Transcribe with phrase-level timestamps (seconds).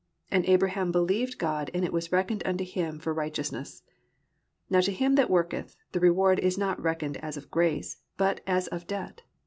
[0.31, 3.83] And Abraham believed God and it was reckoned unto him for righteousness.
[4.67, 8.65] Now to him that worketh, the reward is not reckoned as of grace, but as
[8.69, 9.21] of debt.